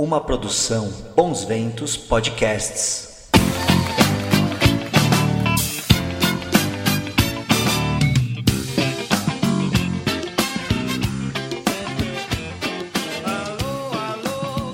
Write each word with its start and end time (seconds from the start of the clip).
Uma 0.00 0.20
produção 0.20 0.94
Bons 1.16 1.42
Ventos 1.42 1.96
Podcasts. 1.96 3.28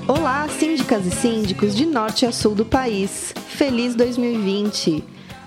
Olá, 0.07 0.47
síndicas 0.51 1.07
e 1.07 1.11
síndicos 1.11 1.75
de 1.75 1.87
norte 1.87 2.27
a 2.27 2.31
sul 2.31 2.55
do 2.55 2.67
país. 2.67 3.33
Feliz 3.49 3.95
2020! 3.95 5.03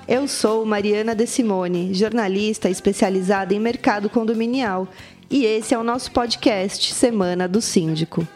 Eu 0.07 0.28
sou 0.28 0.66
Mariana 0.66 1.14
De 1.14 1.28
Simone, 1.28 1.94
jornalista 1.94 2.68
especializada 2.68 3.54
em 3.54 3.59
mercado 3.59 4.09
condominial, 4.09 4.88
e 5.30 5.46
esse 5.46 5.75
é 5.75 5.78
o 5.78 5.84
nosso 5.84 6.12
podcast 6.12 6.96
Semana 6.96 7.48
do 7.48 7.62
Síndico. 7.62 8.28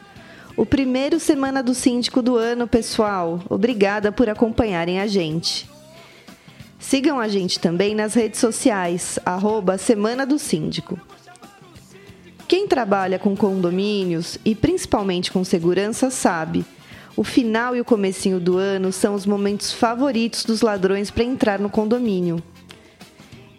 O 0.57 0.65
primeiro 0.65 1.19
Semana 1.19 1.63
do 1.63 1.73
Síndico 1.73 2.21
do 2.21 2.35
ano, 2.35 2.67
pessoal. 2.67 3.41
Obrigada 3.49 4.11
por 4.11 4.29
acompanharem 4.29 4.99
a 4.99 5.07
gente. 5.07 5.69
Sigam 6.77 7.19
a 7.19 7.27
gente 7.27 7.59
também 7.59 7.95
nas 7.95 8.13
redes 8.13 8.39
sociais, 8.39 9.17
arroba 9.25 9.77
Semana 9.77 10.25
do 10.25 10.37
Síndico. 10.37 10.99
Quem 12.47 12.67
trabalha 12.67 13.17
com 13.17 13.35
condomínios 13.35 14.37
e 14.43 14.53
principalmente 14.53 15.31
com 15.31 15.41
segurança 15.43 16.09
sabe, 16.09 16.65
o 17.15 17.23
final 17.23 17.75
e 17.75 17.79
o 17.79 17.85
comecinho 17.85 18.39
do 18.39 18.57
ano 18.57 18.91
são 18.91 19.15
os 19.15 19.25
momentos 19.25 19.71
favoritos 19.71 20.43
dos 20.43 20.61
ladrões 20.61 21.09
para 21.09 21.23
entrar 21.23 21.59
no 21.59 21.69
condomínio. 21.69 22.43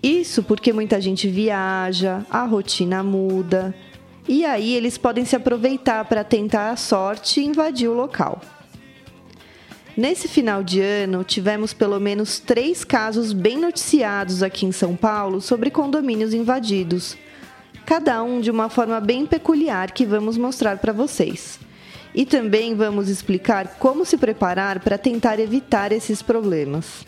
Isso 0.02 0.42
porque 0.42 0.72
muita 0.72 1.00
gente 1.00 1.28
viaja, 1.28 2.26
a 2.28 2.44
rotina 2.44 3.02
muda, 3.02 3.74
e 4.28 4.44
aí 4.44 4.74
eles 4.74 4.96
podem 4.96 5.24
se 5.24 5.36
aproveitar 5.36 6.04
para 6.04 6.24
tentar 6.24 6.70
a 6.70 6.76
sorte 6.76 7.40
e 7.40 7.44
invadir 7.44 7.88
o 7.88 7.94
local. 7.94 8.40
Nesse 9.96 10.26
final 10.26 10.62
de 10.62 10.80
ano, 10.80 11.22
tivemos 11.22 11.72
pelo 11.74 12.00
menos 12.00 12.38
três 12.38 12.82
casos 12.82 13.32
bem 13.32 13.58
noticiados 13.58 14.42
aqui 14.42 14.64
em 14.64 14.72
São 14.72 14.96
Paulo 14.96 15.40
sobre 15.40 15.70
condomínios 15.70 16.32
invadidos 16.32 17.16
cada 17.84 18.22
um 18.22 18.40
de 18.40 18.50
uma 18.50 18.68
forma 18.68 19.00
bem 19.00 19.26
peculiar 19.26 19.90
que 19.90 20.06
vamos 20.06 20.38
mostrar 20.38 20.78
para 20.78 20.92
vocês. 20.92 21.58
E 22.14 22.24
também 22.24 22.74
vamos 22.74 23.08
explicar 23.08 23.76
como 23.78 24.04
se 24.04 24.16
preparar 24.16 24.80
para 24.80 24.98
tentar 24.98 25.38
evitar 25.38 25.92
esses 25.92 26.22
problemas. 26.22 27.04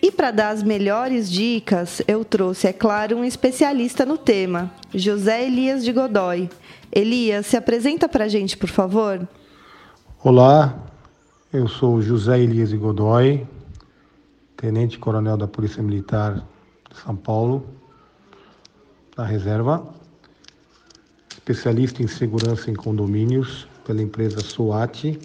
E 0.00 0.12
para 0.12 0.30
dar 0.30 0.50
as 0.50 0.62
melhores 0.62 1.28
dicas, 1.28 2.00
eu 2.06 2.24
trouxe, 2.24 2.68
é 2.68 2.72
claro, 2.72 3.16
um 3.16 3.24
especialista 3.24 4.06
no 4.06 4.16
tema, 4.16 4.70
José 4.94 5.44
Elias 5.44 5.84
de 5.84 5.92
Godoy. 5.92 6.48
Elias, 6.92 7.46
se 7.46 7.56
apresenta 7.56 8.08
para 8.08 8.26
a 8.26 8.28
gente, 8.28 8.56
por 8.56 8.68
favor. 8.68 9.26
Olá, 10.22 10.78
eu 11.52 11.66
sou 11.66 12.00
José 12.00 12.38
Elias 12.38 12.68
de 12.68 12.76
Godoy, 12.76 13.44
tenente-coronel 14.56 15.36
da 15.36 15.48
Polícia 15.48 15.82
Militar 15.82 16.46
de 16.88 16.96
São 16.96 17.16
Paulo, 17.16 17.66
da 19.16 19.24
reserva 19.24 19.94
especialista 21.32 22.02
em 22.02 22.06
segurança 22.06 22.70
em 22.70 22.74
condomínios 22.74 23.66
pela 23.84 24.02
empresa 24.02 24.40
SOAT, 24.40 25.18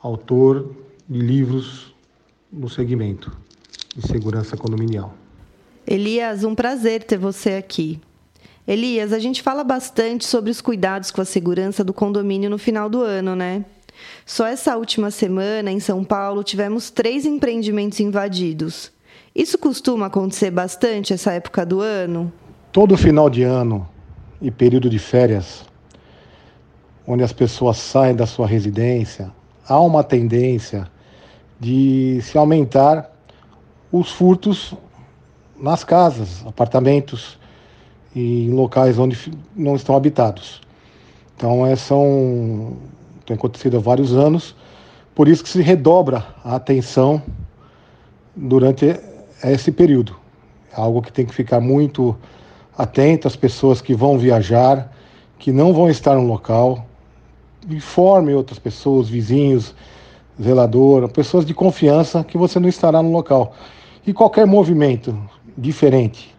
autor 0.00 0.74
de 1.08 1.18
livros 1.18 1.94
no 2.50 2.70
segmento 2.70 3.41
de 3.96 4.06
segurança 4.06 4.56
condominial. 4.56 5.14
Elias, 5.86 6.44
um 6.44 6.54
prazer 6.54 7.02
ter 7.02 7.18
você 7.18 7.54
aqui. 7.54 8.00
Elias, 8.66 9.12
a 9.12 9.18
gente 9.18 9.42
fala 9.42 9.64
bastante 9.64 10.24
sobre 10.24 10.50
os 10.50 10.60
cuidados 10.60 11.10
com 11.10 11.20
a 11.20 11.24
segurança 11.24 11.82
do 11.82 11.92
condomínio 11.92 12.48
no 12.48 12.58
final 12.58 12.88
do 12.88 13.02
ano, 13.02 13.34
né? 13.34 13.64
Só 14.24 14.46
essa 14.46 14.76
última 14.76 15.10
semana, 15.10 15.70
em 15.70 15.80
São 15.80 16.04
Paulo, 16.04 16.44
tivemos 16.44 16.90
três 16.90 17.26
empreendimentos 17.26 17.98
invadidos. 18.00 18.92
Isso 19.34 19.58
costuma 19.58 20.06
acontecer 20.06 20.50
bastante 20.50 21.12
essa 21.12 21.32
época 21.32 21.66
do 21.66 21.80
ano? 21.80 22.32
Todo 22.70 22.96
final 22.96 23.28
de 23.28 23.42
ano 23.42 23.88
e 24.40 24.50
período 24.50 24.88
de 24.88 24.98
férias, 24.98 25.64
onde 27.06 27.22
as 27.22 27.32
pessoas 27.32 27.78
saem 27.78 28.14
da 28.14 28.26
sua 28.26 28.46
residência, 28.46 29.32
há 29.66 29.80
uma 29.80 30.04
tendência 30.04 30.88
de 31.58 32.20
se 32.22 32.38
aumentar 32.38 33.11
os 33.92 34.10
furtos 34.10 34.74
nas 35.60 35.84
casas, 35.84 36.44
apartamentos 36.46 37.38
e 38.16 38.46
em 38.46 38.50
locais 38.50 38.98
onde 38.98 39.32
não 39.54 39.76
estão 39.76 39.94
habitados. 39.94 40.60
Então, 41.36 41.66
é, 41.66 41.76
são, 41.76 42.76
tem 43.26 43.36
acontecido 43.36 43.76
há 43.76 43.80
vários 43.80 44.14
anos, 44.14 44.56
por 45.14 45.28
isso 45.28 45.42
que 45.42 45.48
se 45.50 45.60
redobra 45.60 46.24
a 46.42 46.56
atenção 46.56 47.22
durante 48.34 48.98
esse 49.44 49.70
período. 49.70 50.16
É 50.76 50.80
algo 50.80 51.02
que 51.02 51.12
tem 51.12 51.26
que 51.26 51.34
ficar 51.34 51.60
muito 51.60 52.16
atento 52.76 53.28
às 53.28 53.36
pessoas 53.36 53.80
que 53.82 53.94
vão 53.94 54.18
viajar, 54.18 54.90
que 55.38 55.52
não 55.52 55.74
vão 55.74 55.90
estar 55.90 56.14
no 56.14 56.26
local. 56.26 56.86
Informe 57.68 58.34
outras 58.34 58.58
pessoas, 58.58 59.08
vizinhos, 59.08 59.74
zelador, 60.40 61.08
pessoas 61.08 61.44
de 61.44 61.52
confiança 61.52 62.24
que 62.24 62.38
você 62.38 62.58
não 62.58 62.68
estará 62.68 63.02
no 63.02 63.12
local. 63.12 63.54
E 64.06 64.12
qualquer 64.12 64.46
movimento 64.46 65.16
diferente 65.56 66.34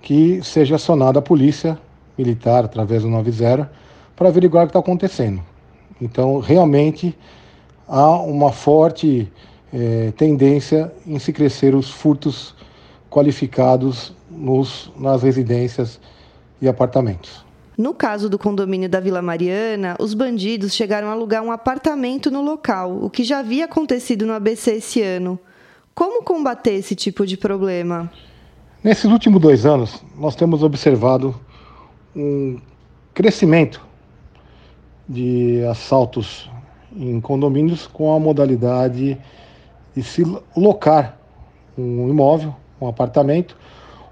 que 0.00 0.40
seja 0.42 0.76
acionado 0.76 1.18
a 1.18 1.22
polícia 1.22 1.78
militar 2.16 2.64
através 2.64 3.02
do 3.02 3.08
90 3.08 3.70
para 4.14 4.28
averiguar 4.28 4.64
o 4.64 4.66
que 4.66 4.70
está 4.70 4.78
acontecendo. 4.78 5.42
Então, 6.00 6.40
realmente 6.40 7.16
há 7.86 8.16
uma 8.16 8.50
forte 8.50 9.30
eh, 9.72 10.12
tendência 10.16 10.92
em 11.06 11.18
se 11.18 11.32
crescer 11.32 11.74
os 11.74 11.90
furtos 11.90 12.54
qualificados 13.10 14.14
nos, 14.30 14.90
nas 14.98 15.22
residências 15.22 16.00
e 16.60 16.68
apartamentos. 16.68 17.44
No 17.76 17.92
caso 17.92 18.30
do 18.30 18.38
condomínio 18.38 18.88
da 18.88 19.00
Vila 19.00 19.20
Mariana, 19.20 19.96
os 20.00 20.14
bandidos 20.14 20.72
chegaram 20.72 21.08
a 21.08 21.12
alugar 21.12 21.42
um 21.42 21.52
apartamento 21.52 22.30
no 22.30 22.40
local, 22.40 22.98
o 23.02 23.10
que 23.10 23.22
já 23.22 23.40
havia 23.40 23.66
acontecido 23.66 24.24
no 24.24 24.32
ABC 24.32 24.76
esse 24.76 25.02
ano. 25.02 25.38
Como 25.96 26.22
combater 26.22 26.74
esse 26.74 26.94
tipo 26.94 27.26
de 27.26 27.38
problema? 27.38 28.12
Nesses 28.84 29.06
últimos 29.06 29.40
dois 29.40 29.64
anos, 29.64 30.04
nós 30.18 30.36
temos 30.36 30.62
observado 30.62 31.34
um 32.14 32.60
crescimento 33.14 33.80
de 35.08 35.64
assaltos 35.64 36.50
em 36.94 37.18
condomínios 37.18 37.86
com 37.86 38.14
a 38.14 38.20
modalidade 38.20 39.16
de 39.96 40.02
se 40.02 40.22
locar 40.54 41.18
um 41.78 42.10
imóvel, 42.10 42.54
um 42.78 42.86
apartamento, 42.86 43.56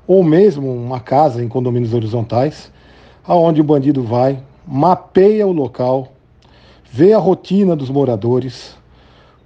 ou 0.07 0.25
mesmo 0.25 0.73
uma 0.73 1.01
casa 1.01 1.45
em 1.45 1.49
condomínios 1.49 1.93
horizontais, 1.93 2.73
aonde 3.27 3.61
o 3.61 3.65
bandido 3.65 4.03
vai, 4.03 4.43
mapeia 4.67 5.47
o 5.47 5.53
local, 5.53 6.15
vê 6.91 7.13
a 7.13 7.19
rotina 7.19 7.77
dos 7.77 7.91
moradores, 7.91 8.75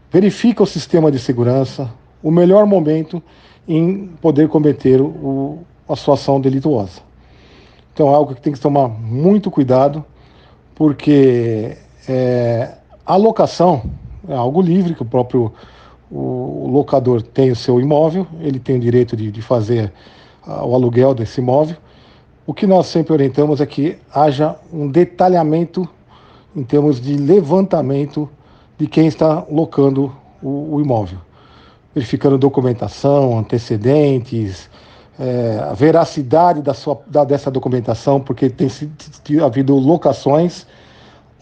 verifica 0.08 0.62
o 0.62 0.66
sistema 0.66 1.10
de 1.10 1.18
segurança, 1.18 1.97
o 2.22 2.30
melhor 2.30 2.66
momento 2.66 3.22
em 3.66 4.08
poder 4.20 4.48
cometer 4.48 5.00
o, 5.00 5.58
a 5.88 5.94
sua 5.94 6.14
ação 6.14 6.40
delituosa. 6.40 7.00
Então 7.92 8.08
é 8.08 8.14
algo 8.14 8.34
que 8.34 8.40
tem 8.40 8.52
que 8.52 8.60
tomar 8.60 8.88
muito 8.88 9.50
cuidado, 9.50 10.04
porque 10.74 11.76
é, 12.08 12.76
a 13.04 13.16
locação 13.16 13.82
é 14.28 14.34
algo 14.34 14.62
livre, 14.62 14.94
que 14.94 15.02
o 15.02 15.06
próprio 15.06 15.52
o 16.10 16.68
locador 16.70 17.20
tem 17.20 17.50
o 17.50 17.56
seu 17.56 17.80
imóvel, 17.80 18.26
ele 18.40 18.58
tem 18.58 18.76
o 18.76 18.80
direito 18.80 19.16
de, 19.16 19.30
de 19.30 19.42
fazer 19.42 19.92
o 20.46 20.74
aluguel 20.74 21.14
desse 21.14 21.40
imóvel. 21.40 21.76
O 22.46 22.54
que 22.54 22.66
nós 22.66 22.86
sempre 22.86 23.12
orientamos 23.12 23.60
é 23.60 23.66
que 23.66 23.98
haja 24.10 24.56
um 24.72 24.88
detalhamento 24.88 25.86
em 26.56 26.64
termos 26.64 27.00
de 27.00 27.14
levantamento 27.14 28.28
de 28.78 28.86
quem 28.86 29.06
está 29.06 29.44
locando 29.50 30.10
o, 30.42 30.76
o 30.76 30.80
imóvel, 30.80 31.18
verificando 31.98 32.38
documentação, 32.38 33.38
antecedentes, 33.38 34.70
é, 35.18 35.58
a 35.68 35.74
veracidade 35.74 36.62
da 36.62 36.74
sua, 36.74 37.00
da, 37.06 37.24
dessa 37.24 37.50
documentação, 37.50 38.20
porque 38.20 38.48
tem, 38.48 38.68
havido 39.44 39.74
locações 39.74 40.66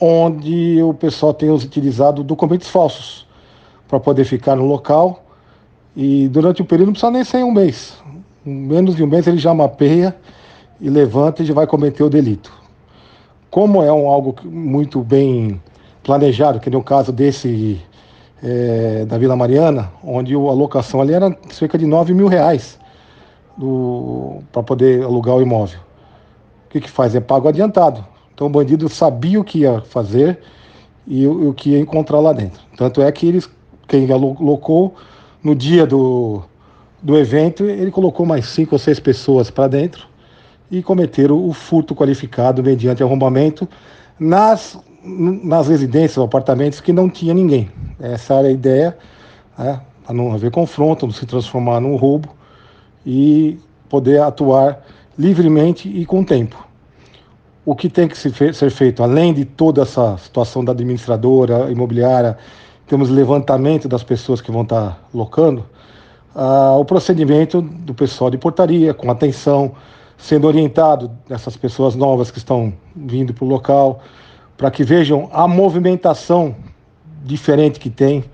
onde 0.00 0.82
o 0.82 0.92
pessoal 0.92 1.32
tem 1.32 1.50
utilizado 1.50 2.22
documentos 2.22 2.68
falsos 2.68 3.26
para 3.88 3.98
poder 4.00 4.24
ficar 4.24 4.56
no 4.56 4.66
local 4.66 5.24
e 5.96 6.28
durante 6.28 6.60
o 6.60 6.64
período 6.64 6.88
não 6.88 6.92
precisa 6.92 7.10
nem 7.10 7.24
ser 7.24 7.44
um 7.44 7.52
mês 7.52 7.94
menos 8.46 8.94
de 8.94 9.02
um 9.02 9.06
mês 9.06 9.26
ele 9.26 9.38
já 9.38 9.52
mapeia 9.52 10.16
e 10.80 10.88
levanta 10.88 11.42
e 11.42 11.46
já 11.46 11.52
vai 11.52 11.66
cometer 11.66 12.02
o 12.04 12.08
delito. 12.08 12.52
Como 13.50 13.82
é 13.82 13.92
um 13.92 14.08
algo 14.08 14.34
muito 14.44 15.02
bem 15.02 15.60
planejado, 16.02 16.60
que 16.60 16.70
no 16.70 16.82
caso 16.82 17.12
desse 17.12 17.80
é, 18.42 19.04
da 19.04 19.18
Vila 19.18 19.36
Mariana, 19.36 19.92
onde 20.04 20.34
a 20.34 20.38
locação 20.38 21.00
ali 21.00 21.12
era 21.12 21.36
cerca 21.50 21.78
de 21.78 21.86
9 21.86 22.14
mil 22.14 22.28
reais 22.28 22.78
para 24.52 24.62
poder 24.62 25.02
alugar 25.02 25.36
o 25.36 25.42
imóvel. 25.42 25.80
O 26.66 26.68
que, 26.70 26.80
que 26.80 26.90
faz? 26.90 27.14
É 27.14 27.20
pago 27.20 27.48
adiantado. 27.48 28.04
Então 28.34 28.46
o 28.46 28.50
bandido 28.50 28.88
sabia 28.88 29.40
o 29.40 29.44
que 29.44 29.60
ia 29.60 29.80
fazer 29.80 30.38
e 31.06 31.26
o, 31.26 31.50
o 31.50 31.54
que 31.54 31.70
ia 31.70 31.80
encontrar 31.80 32.20
lá 32.20 32.32
dentro. 32.32 32.60
Tanto 32.76 33.00
é 33.00 33.10
que 33.10 33.26
eles, 33.26 33.48
quem 33.88 34.10
alocou 34.12 34.94
no 35.42 35.54
dia 35.54 35.86
do, 35.86 36.42
do 37.02 37.16
evento, 37.16 37.64
ele 37.64 37.90
colocou 37.90 38.26
mais 38.26 38.46
cinco 38.46 38.74
ou 38.74 38.78
seis 38.78 39.00
pessoas 39.00 39.50
para 39.50 39.68
dentro 39.68 40.06
e 40.70 40.82
cometeram 40.82 41.48
o 41.48 41.52
furto 41.52 41.94
qualificado 41.94 42.62
mediante 42.62 43.02
arrombamento 43.02 43.66
nas, 44.18 44.78
nas 45.02 45.68
residências, 45.68 46.18
apartamentos 46.18 46.80
que 46.80 46.92
não 46.92 47.08
tinha 47.08 47.34
ninguém. 47.34 47.70
Essa 48.00 48.34
era 48.34 48.48
a 48.48 48.50
ideia, 48.50 48.96
né, 49.58 49.80
para 50.04 50.14
não 50.14 50.32
haver 50.32 50.50
confronto, 50.50 51.06
não 51.06 51.12
se 51.12 51.26
transformar 51.26 51.80
num 51.80 51.96
roubo 51.96 52.28
e 53.04 53.58
poder 53.88 54.20
atuar 54.20 54.84
livremente 55.18 55.88
e 55.88 56.04
com 56.04 56.24
tempo. 56.24 56.66
O 57.64 57.74
que 57.74 57.88
tem 57.88 58.06
que 58.06 58.16
ser 58.16 58.70
feito, 58.70 59.02
além 59.02 59.34
de 59.34 59.44
toda 59.44 59.82
essa 59.82 60.16
situação 60.18 60.64
da 60.64 60.72
administradora 60.72 61.70
imobiliária, 61.70 62.38
temos 62.86 63.08
levantamento 63.10 63.88
das 63.88 64.04
pessoas 64.04 64.40
que 64.40 64.52
vão 64.52 64.62
estar 64.62 65.04
locando, 65.12 65.64
uh, 66.34 66.78
o 66.78 66.84
procedimento 66.84 67.60
do 67.60 67.92
pessoal 67.92 68.30
de 68.30 68.38
portaria, 68.38 68.94
com 68.94 69.10
atenção, 69.10 69.72
sendo 70.16 70.46
orientado 70.46 71.10
dessas 71.28 71.56
pessoas 71.56 71.94
novas 71.94 72.30
que 72.30 72.38
estão 72.38 72.72
vindo 72.94 73.34
para 73.34 73.44
o 73.44 73.48
local, 73.48 74.00
para 74.56 74.70
que 74.70 74.82
vejam 74.82 75.28
a 75.32 75.46
movimentação 75.46 76.56
diferente 77.22 77.78
que 77.78 77.90
tem, 77.90 78.24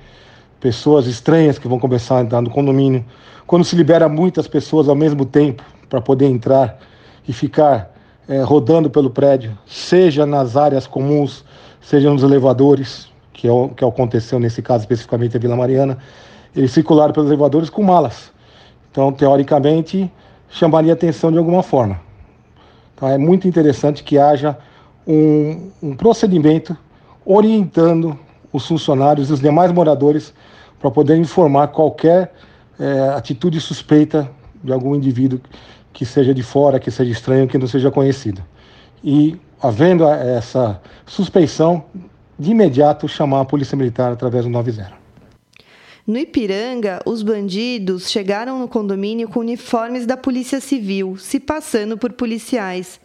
pessoas 0.60 1.06
estranhas 1.06 1.58
que 1.58 1.66
vão 1.66 1.78
começar 1.78 2.18
a 2.18 2.20
entrar 2.20 2.40
no 2.40 2.50
condomínio. 2.50 3.04
Quando 3.46 3.64
se 3.64 3.74
libera 3.74 4.08
muitas 4.08 4.46
pessoas 4.46 4.88
ao 4.88 4.94
mesmo 4.94 5.24
tempo 5.24 5.64
para 5.88 6.00
poder 6.00 6.26
entrar 6.26 6.78
e 7.26 7.32
ficar 7.32 7.92
é, 8.28 8.40
rodando 8.42 8.88
pelo 8.88 9.10
prédio, 9.10 9.58
seja 9.66 10.24
nas 10.24 10.56
áreas 10.56 10.86
comuns, 10.86 11.44
seja 11.80 12.10
nos 12.10 12.22
elevadores, 12.22 13.10
que 13.32 13.48
é 13.48 13.52
o 13.52 13.68
que 13.70 13.84
aconteceu 13.84 14.38
nesse 14.38 14.62
caso 14.62 14.84
especificamente 14.84 15.36
a 15.36 15.40
Vila 15.40 15.56
Mariana, 15.56 15.98
eles 16.54 16.70
circularam 16.70 17.12
pelos 17.12 17.28
elevadores 17.28 17.68
com 17.68 17.82
malas. 17.82 18.30
Então, 18.90 19.10
teoricamente, 19.10 20.10
chamaria 20.52 20.92
atenção 20.92 21.32
de 21.32 21.38
alguma 21.38 21.62
forma. 21.62 22.00
Então, 22.94 23.08
é 23.08 23.18
muito 23.18 23.48
interessante 23.48 24.04
que 24.04 24.18
haja 24.18 24.56
um, 25.06 25.70
um 25.82 25.96
procedimento 25.96 26.76
orientando 27.24 28.18
os 28.52 28.66
funcionários 28.66 29.30
e 29.30 29.32
os 29.32 29.40
demais 29.40 29.72
moradores 29.72 30.32
para 30.78 30.90
poder 30.90 31.16
informar 31.16 31.68
qualquer 31.68 32.32
é, 32.78 33.08
atitude 33.16 33.60
suspeita 33.60 34.30
de 34.62 34.72
algum 34.72 34.94
indivíduo 34.94 35.40
que 35.92 36.04
seja 36.04 36.32
de 36.34 36.42
fora, 36.42 36.78
que 36.78 36.90
seja 36.90 37.10
estranho, 37.10 37.48
que 37.48 37.58
não 37.58 37.66
seja 37.66 37.90
conhecido. 37.90 38.42
E, 39.02 39.38
havendo 39.60 40.04
essa 40.06 40.80
suspeição, 41.06 41.84
de 42.38 42.50
imediato 42.50 43.06
chamar 43.08 43.40
a 43.40 43.44
Polícia 43.44 43.76
Militar 43.76 44.12
através 44.12 44.44
do 44.44 44.50
90. 44.50 45.01
No 46.04 46.18
Ipiranga, 46.18 47.00
os 47.06 47.22
bandidos 47.22 48.10
chegaram 48.10 48.58
no 48.58 48.66
condomínio 48.66 49.28
com 49.28 49.38
uniformes 49.38 50.04
da 50.04 50.16
Polícia 50.16 50.60
Civil, 50.60 51.16
se 51.16 51.38
passando 51.38 51.96
por 51.96 52.12
policiais. 52.12 53.00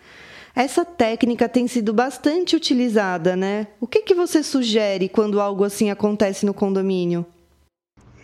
Essa 0.56 0.84
técnica 0.84 1.48
tem 1.48 1.68
sido 1.68 1.94
bastante 1.94 2.56
utilizada, 2.56 3.36
né? 3.36 3.68
O 3.80 3.86
que, 3.86 4.02
que 4.02 4.16
você 4.16 4.42
sugere 4.42 5.08
quando 5.08 5.40
algo 5.40 5.64
assim 5.64 5.92
acontece 5.92 6.44
no 6.44 6.56
condomínio? 6.56 7.24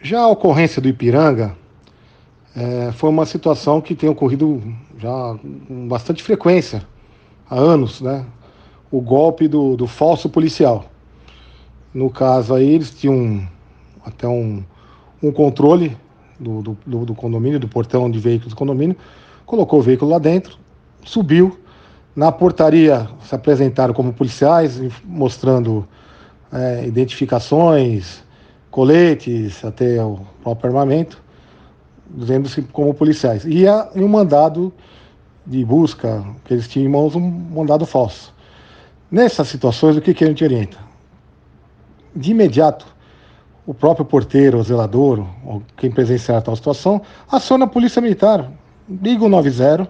Já 0.02 0.22
a 0.22 0.28
ocorrência 0.28 0.82
do 0.82 0.90
Ipiranga 0.90 1.56
é, 2.56 2.92
foi 2.94 3.12
uma 3.12 3.28
situação 3.28 3.80
que 3.80 3.94
tem 3.94 4.10
ocorrido 4.10 4.60
já 4.98 5.38
com 5.68 5.88
bastante 5.88 6.24
frequência, 6.24 6.84
há 7.48 7.56
anos, 7.56 8.02
né? 8.02 8.26
O 8.90 9.00
golpe 9.00 9.48
do, 9.48 9.78
do 9.78 9.86
falso 9.86 10.28
policial. 10.28 10.86
No 11.94 12.10
caso 12.10 12.56
aí, 12.56 12.74
eles 12.74 12.90
tinham 12.90 13.48
até 14.06 14.28
um, 14.28 14.64
um 15.22 15.32
controle 15.32 15.98
do, 16.40 16.62
do, 16.62 17.06
do, 17.06 17.16
condomínio, 17.16 17.60
do 17.60 17.68
portão 17.68 18.10
de 18.10 18.20
veículos 18.20 18.54
do 18.54 18.58
condomínio, 18.58 18.96
colocou 19.46 19.80
o 19.80 19.82
veículo 19.82 20.12
lá 20.12 20.20
dentro, 20.20 20.58
subiu. 21.04 21.60
Na 22.16 22.32
portaria 22.32 23.08
se 23.24 23.34
apresentaram 23.34 23.94
como 23.94 24.14
policiais, 24.14 24.80
mostrando 25.04 25.88
é, 26.52 26.86
identificações, 26.86 28.24
coletes, 28.70 29.64
até 29.66 30.04
o 30.04 30.20
próprio 30.44 30.70
armamento, 30.70 31.22
dizendo-se 32.10 32.62
como 32.62 32.94
policiais. 32.94 33.46
E, 33.46 33.68
a, 33.68 33.90
um 33.96 34.08
mandado 34.08 34.72
de 35.46 35.64
busca, 35.66 36.24
que 36.46 36.54
eles 36.54 36.68
tinham 36.68 36.88
em 36.88 36.92
mãos, 36.92 37.16
um 37.16 37.22
mandado 37.22 37.86
falso. 37.86 38.34
Nessas 39.12 39.48
situações, 39.48 39.98
o 39.98 40.02
que, 40.02 40.14
que 40.14 40.24
a 40.24 40.28
gente 40.28 40.44
orienta? 40.44 40.78
De 42.16 42.32
imediato, 42.32 42.86
o 43.66 43.74
próprio 43.74 44.06
porteiro, 44.06 44.60
o 44.60 44.64
zelador, 44.64 45.26
ou 45.46 45.64
quem 45.78 45.90
presenciar 45.90 46.42
tal 46.42 46.56
situação, 46.56 47.02
aciona 47.32 47.66
a 47.66 47.68
polícia 47.68 48.02
militar, 48.02 48.52
liga 48.90 49.24
o 49.24 49.30
90, 49.30 49.88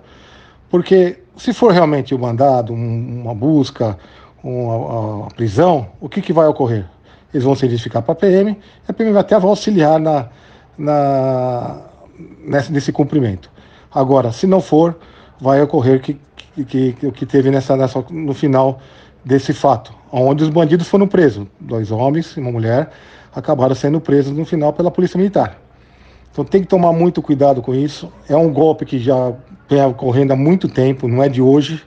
porque 0.69 1.19
se 1.35 1.53
for 1.53 1.71
realmente 1.71 2.13
o 2.13 2.17
um 2.17 2.21
mandado, 2.21 2.73
um, 2.73 3.21
uma 3.21 3.33
busca, 3.33 3.97
uma, 4.43 4.75
uma, 4.75 5.27
prisão, 5.29 5.87
o 5.99 6.07
que, 6.07 6.21
que 6.21 6.33
vai 6.33 6.47
ocorrer? 6.47 6.85
Eles 7.33 7.43
vão 7.43 7.55
se 7.55 7.65
identificar 7.65 8.01
para 8.01 8.13
a 8.13 8.15
PM, 8.15 8.57
a 8.87 8.93
PM 8.93 9.17
até 9.17 9.39
vai 9.39 9.49
auxiliar 9.49 9.99
na, 9.99 10.27
na, 10.77 11.81
nesse, 12.45 12.71
nesse 12.71 12.91
cumprimento. 12.91 13.49
Agora, 13.91 14.31
se 14.31 14.45
não 14.45 14.61
for, 14.61 14.97
vai 15.39 15.61
ocorrer 15.61 15.99
que, 15.99 16.19
que, 16.55 16.93
que, 16.93 17.11
que 17.11 17.25
teve 17.25 17.49
nessa, 17.49 17.75
nessa, 17.75 18.05
no 18.11 18.33
final 18.33 18.79
desse 19.25 19.53
fato, 19.53 19.93
onde 20.11 20.43
os 20.43 20.49
bandidos 20.49 20.87
foram 20.87 21.07
presos, 21.07 21.47
dois 21.59 21.91
homens 21.91 22.35
e 22.37 22.39
uma 22.39 22.51
mulher, 22.51 22.91
acabaram 23.35 23.75
sendo 23.75 23.99
presos 23.99 24.35
no 24.35 24.45
final 24.45 24.73
pela 24.73 24.91
Polícia 24.91 25.17
Militar. 25.17 25.59
Então 26.31 26.43
tem 26.43 26.61
que 26.61 26.67
tomar 26.67 26.91
muito 26.91 27.21
cuidado 27.21 27.61
com 27.61 27.73
isso. 27.73 28.11
É 28.27 28.35
um 28.35 28.51
golpe 28.51 28.85
que 28.85 28.99
já 28.99 29.33
vem 29.69 29.83
ocorrendo 29.85 30.33
há 30.33 30.35
muito 30.35 30.67
tempo, 30.67 31.07
não 31.07 31.21
é 31.21 31.29
de 31.29 31.41
hoje. 31.41 31.83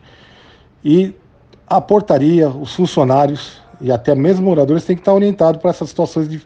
E 0.84 1.14
a 1.66 1.80
portaria, 1.80 2.48
os 2.48 2.74
funcionários 2.74 3.60
e 3.80 3.90
até 3.90 4.14
mesmo 4.14 4.46
moradores 4.46 4.84
têm 4.84 4.96
que 4.96 5.02
estar 5.02 5.12
orientados 5.12 5.60
para 5.60 5.70
essas 5.70 5.88
situações 5.88 6.28
de, 6.28 6.40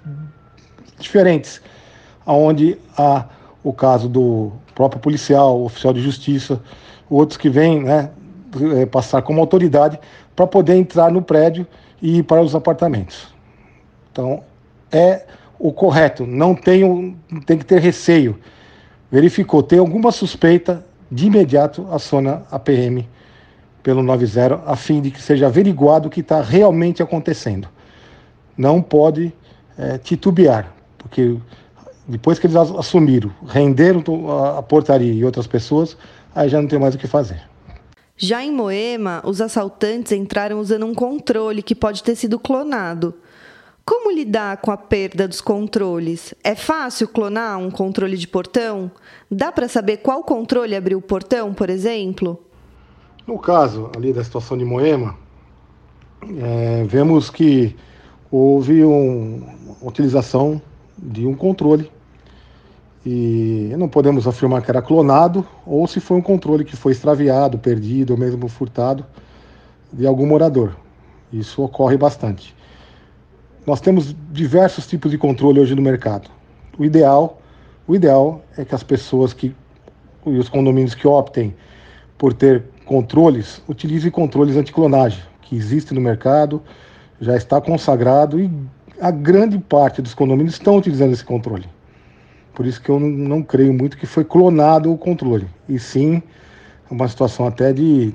diferentes, 0.99 1.61
onde 2.27 2.79
há 2.97 3.27
o 3.63 3.73
caso 3.73 4.09
do 4.09 4.53
próprio 4.75 5.01
policial, 5.01 5.63
oficial 5.63 5.93
de 5.93 6.01
justiça, 6.01 6.61
outros 7.09 7.37
que 7.37 7.51
vêm 7.51 7.83
né, 7.83 8.11
eh, 8.77 8.87
passar 8.87 9.21
como 9.23 9.41
autoridade 9.41 9.99
para 10.35 10.47
poder 10.47 10.77
entrar 10.77 11.11
no 11.11 11.21
prédio 11.21 11.67
e 12.01 12.19
ir 12.19 12.23
para 12.23 12.41
os 12.41 12.55
apartamentos. 12.55 13.29
Então, 14.11 14.43
é 14.93 15.25
o 15.59 15.73
correto, 15.73 16.27
não 16.27 16.55
tem, 16.55 17.17
tem 17.45 17.59
que 17.59 17.65
ter 17.65 17.81
receio. 17.81 18.39
Verificou, 19.11 19.63
tem 19.63 19.79
alguma 19.79 20.11
suspeita, 20.11 20.85
de 21.11 21.27
imediato 21.27 21.87
aciona 21.91 22.45
a 22.51 22.59
PM 22.59 23.09
pelo 23.83 24.03
90, 24.03 24.63
a 24.65 24.77
fim 24.77 25.01
de 25.01 25.11
que 25.11 25.21
seja 25.21 25.47
averiguado 25.47 26.09
o 26.09 26.11
que 26.11 26.21
está 26.21 26.41
realmente 26.41 27.03
acontecendo. 27.03 27.69
Não 28.57 28.81
pode 28.81 29.33
é, 29.77 29.99
titubear, 29.99 30.73
porque 30.99 31.37
depois 32.07 32.39
que 32.39 32.47
eles 32.47 32.57
assumiram, 32.57 33.33
renderam 33.47 34.03
a 34.57 34.63
portaria 34.63 35.13
e 35.13 35.25
outras 35.25 35.47
pessoas, 35.47 35.97
aí 36.35 36.49
já 36.49 36.61
não 36.61 36.69
tem 36.69 36.79
mais 36.79 36.95
o 36.95 36.99
que 36.99 37.07
fazer. 37.07 37.43
Já 38.17 38.45
em 38.45 38.53
Moema, 38.53 39.23
os 39.25 39.41
assaltantes 39.41 40.13
entraram 40.13 40.61
usando 40.61 40.85
um 40.85 40.95
controle 40.95 41.63
que 41.63 41.75
pode 41.75 42.03
ter 42.03 42.15
sido 42.15 42.39
clonado. 42.39 43.15
Como 43.85 44.11
lidar 44.11 44.59
com 44.59 44.71
a 44.71 44.77
perda 44.77 45.27
dos 45.27 45.41
controles? 45.41 46.35
É 46.45 46.55
fácil 46.55 47.09
clonar 47.09 47.59
um 47.59 47.71
controle 47.71 48.17
de 48.17 48.29
portão? 48.29 48.91
Dá 49.31 49.51
para 49.51 49.69
saber 49.69 49.99
qual 49.99 50.23
controle 50.23 50.77
abriu 50.77 50.99
o 50.99 51.03
portão, 51.03 51.53
por 51.53 51.71
exemplo? 51.71 52.43
No 53.27 53.39
caso 53.39 53.91
ali 53.97 54.13
da 54.13 54.23
situação 54.25 54.57
de 54.57 54.65
Moema, 54.65 55.17
é, 56.39 56.85
vemos 56.85 57.31
que 57.31 57.77
houve 58.31 58.85
um, 58.85 59.43
uma 59.81 59.91
utilização 59.91 60.61
de 60.97 61.27
um 61.27 61.35
controle 61.35 61.91
e 63.05 63.73
não 63.79 63.89
podemos 63.89 64.27
afirmar 64.27 64.63
que 64.63 64.71
era 64.71 64.83
clonado 64.83 65.47
ou 65.65 65.87
se 65.87 66.01
foi 66.01 66.19
um 66.19 66.23
controle 66.23 66.65
que 66.65 66.77
foi 66.77 66.93
extraviado, 66.93 67.59
perdido 67.59 68.13
ou 68.13 68.19
mesmo 68.19 68.47
furtado 68.49 69.05
de 69.93 70.07
algum 70.07 70.27
morador. 70.27 70.77
Isso 71.33 71.63
ocorre 71.63 71.97
bastante. 71.97 72.55
Nós 73.67 73.81
temos 73.81 74.17
diversos 74.33 74.87
tipos 74.87 75.11
de 75.11 75.19
controle 75.19 75.61
hoje 75.61 75.75
no 75.75 75.83
mercado. 75.83 76.31
O 76.79 76.85
ideal, 76.85 77.41
o 77.87 77.95
ideal 77.95 78.43
é 78.57 78.65
que 78.65 78.75
as 78.75 78.83
pessoas 78.83 79.35
que 79.35 79.55
e 80.27 80.37
os 80.39 80.49
condomínios 80.49 80.95
que 80.95 81.07
optem 81.07 81.55
por 82.17 82.33
ter 82.33 82.65
controles, 82.85 83.63
utilizem 83.69 84.11
controles 84.11 84.57
anticlonagem, 84.57 85.23
que 85.43 85.57
existem 85.57 85.97
no 85.97 86.03
mercado, 86.03 86.63
já 87.21 87.37
está 87.37 87.61
consagrado 87.61 88.39
e 88.39 88.51
a 89.01 89.11
grande 89.11 89.59
parte 89.59 90.03
dos 90.03 90.15
condomínios 90.15 90.55
estão 90.55 90.77
utilizando 90.77 91.13
esse 91.13 91.25
controle. 91.25 91.67
Por 92.55 92.67
isso 92.67 92.81
que 92.83 92.91
eu 92.91 93.01
não, 93.01 93.43
creio 93.43 93.73
muito 93.73 93.97
que 93.97 94.07
foi 94.07 94.25
clonado 94.25 94.93
o 94.93 94.99
controle, 94.99 95.47
e 95.69 95.79
sim 95.79 96.23
uma 96.91 97.09
situação 97.09 97.47
até 97.47 97.73
de 97.73 98.13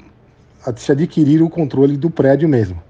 se 0.75 0.91
adquirir 0.91 1.41
o 1.41 1.49
controle 1.49 1.97
do 1.97 2.09
prédio 2.09 2.47
mesmo. 2.47 2.81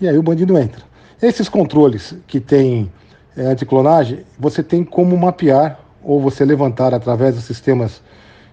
E 0.00 0.08
aí 0.08 0.18
o 0.18 0.22
bandido 0.22 0.56
entra. 0.58 0.93
Esses 1.24 1.48
controles 1.48 2.14
que 2.26 2.38
tem 2.38 2.92
é, 3.34 3.46
anticlonagem, 3.46 4.26
você 4.38 4.62
tem 4.62 4.84
como 4.84 5.16
mapear 5.16 5.80
ou 6.02 6.20
você 6.20 6.44
levantar 6.44 6.92
através 6.92 7.34
dos 7.34 7.44
sistemas 7.44 8.02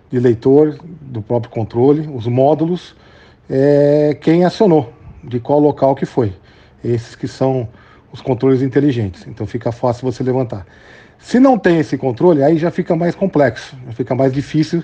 de 0.09 0.17
leitor 0.17 0.79
do 1.01 1.21
próprio 1.21 1.51
controle, 1.51 2.09
os 2.15 2.27
módulos, 2.27 2.95
é, 3.49 4.17
quem 4.21 4.45
acionou, 4.45 4.93
de 5.21 5.37
qual 5.37 5.59
local 5.59 5.93
que 5.93 6.05
foi. 6.05 6.33
Esses 6.81 7.13
que 7.13 7.27
são 7.27 7.67
os 8.09 8.21
controles 8.21 8.61
inteligentes. 8.61 9.27
Então 9.27 9.45
fica 9.45 9.73
fácil 9.73 10.09
você 10.09 10.23
levantar. 10.23 10.65
Se 11.19 11.41
não 11.41 11.59
tem 11.59 11.77
esse 11.77 11.97
controle, 11.97 12.41
aí 12.41 12.57
já 12.57 12.71
fica 12.71 12.95
mais 12.95 13.13
complexo, 13.15 13.75
fica 13.95 14.15
mais 14.15 14.31
difícil 14.31 14.81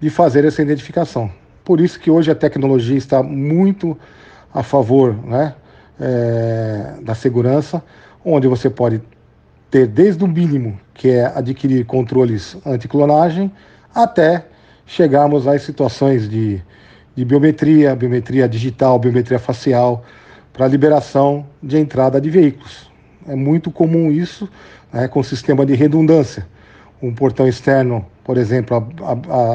de 0.00 0.10
fazer 0.10 0.44
essa 0.44 0.60
identificação. 0.60 1.30
Por 1.64 1.80
isso 1.80 2.00
que 2.00 2.10
hoje 2.10 2.32
a 2.32 2.34
tecnologia 2.34 2.98
está 2.98 3.22
muito 3.22 3.96
a 4.52 4.64
favor 4.64 5.14
né, 5.24 5.54
é, 6.00 6.94
da 7.02 7.14
segurança, 7.14 7.82
onde 8.24 8.46
você 8.46 8.70
pode 8.70 9.00
ter 9.70 9.86
desde 9.86 10.24
o 10.24 10.28
mínimo, 10.28 10.78
que 10.94 11.10
é 11.10 11.26
adquirir 11.26 11.84
controles 11.84 12.56
anticlonagem, 12.64 13.52
até 13.94 14.46
chegarmos 14.86 15.46
às 15.46 15.62
situações 15.62 16.28
de, 16.28 16.62
de 17.14 17.24
biometria, 17.24 17.94
biometria 17.94 18.48
digital, 18.48 18.98
biometria 18.98 19.38
facial, 19.38 20.04
para 20.52 20.66
liberação 20.66 21.46
de 21.62 21.78
entrada 21.78 22.20
de 22.20 22.30
veículos. 22.30 22.90
É 23.28 23.36
muito 23.36 23.70
comum 23.70 24.10
isso 24.10 24.48
né, 24.92 25.06
com 25.06 25.22
sistema 25.22 25.64
de 25.64 25.74
redundância. 25.74 26.46
Um 27.00 27.14
portão 27.14 27.46
externo, 27.46 28.04
por 28.24 28.36
exemplo, 28.36 28.88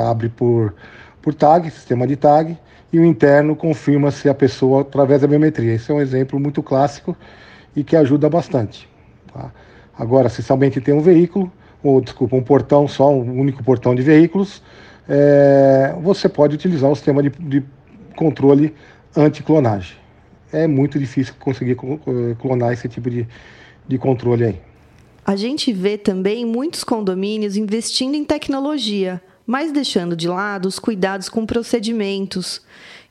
abre 0.08 0.30
por, 0.30 0.74
por 1.22 1.34
tag, 1.34 1.70
sistema 1.72 2.08
de 2.08 2.16
tag, 2.16 2.58
e 2.94 3.00
o 3.00 3.04
interno 3.04 3.56
confirma 3.56 4.12
se 4.12 4.30
a 4.30 4.36
pessoa 4.36 4.82
através 4.82 5.22
da 5.22 5.28
biometria. 5.28 5.74
Esse 5.74 5.92
é 5.92 5.96
um 5.96 6.00
exemplo 6.00 6.40
muito 6.40 6.62
clássico 6.62 7.18
e 7.76 7.84
que 7.84 7.96
ajuda 7.96 8.30
bastante. 8.30 8.88
Tá? 9.34 9.52
Agora, 9.98 10.30
se 10.30 10.44
somente 10.44 10.80
tem 10.80 10.94
um 10.94 11.02
veículo, 11.02 11.52
ou 11.82 12.00
desculpa, 12.00 12.36
um 12.36 12.44
portão 12.44 12.88
só, 12.88 13.12
um 13.12 13.40
único 13.40 13.64
portão 13.64 13.96
de 13.96 14.04
veículos, 14.04 14.62
é, 15.10 15.96
você 16.04 16.30
pode 16.30 16.54
utilizar 16.54 16.90
o 16.90 16.96
sistema 16.96 17.24
de, 17.24 17.30
de 17.30 17.64
controle 18.16 18.76
anti-clonagem. 19.18 19.98
É 20.52 20.68
muito 20.68 21.00
difícil 21.00 21.34
conseguir 21.40 21.76
clonar 22.40 22.74
esse 22.74 22.88
tipo 22.88 23.10
de, 23.10 23.28
de 23.88 23.98
controle 23.98 24.44
aí. 24.46 24.62
A 25.26 25.36
gente 25.36 25.74
vê 25.74 25.98
também 25.98 26.46
muitos 26.46 26.84
condomínios 26.84 27.58
investindo 27.58 28.14
em 28.14 28.24
tecnologia 28.24 29.20
mas 29.46 29.72
deixando 29.72 30.16
de 30.16 30.28
lado 30.28 30.68
os 30.68 30.80
cuidados 30.80 31.30
com 31.30 31.46
procedimentos, 31.46 32.62